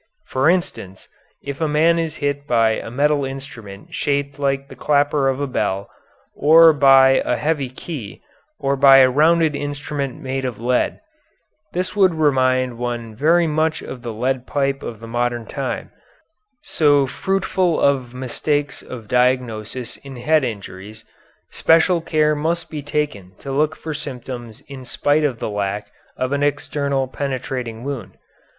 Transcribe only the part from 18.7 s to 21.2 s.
of diagnosis in head injuries